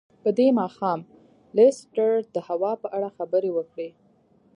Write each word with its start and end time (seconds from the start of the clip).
په 0.23 0.29
دې 0.37 0.47
ماښام 0.59 0.99
لیسټرډ 1.55 2.23
د 2.35 2.37
هوا 2.47 2.71
په 2.81 2.87
اړه 2.95 3.09
خبرې 3.17 3.51
وکړې. 3.53 3.89